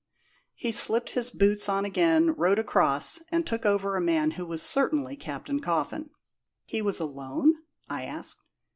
He 0.55 0.71
slipped 0.71 1.09
on 1.11 1.13
his 1.13 1.29
boots 1.29 1.69
again, 1.69 2.31
rowed 2.33 2.57
across, 2.57 3.21
and 3.31 3.45
took 3.45 3.67
over 3.67 3.95
a 3.95 4.01
man 4.01 4.31
who 4.31 4.47
was 4.47 4.63
certainly 4.63 5.15
Captain 5.15 5.59
Coffin." 5.59 6.09
"He 6.65 6.81
was 6.81 6.99
alone?" 6.99 7.53
I 7.87 8.05
asked. 8.05 8.39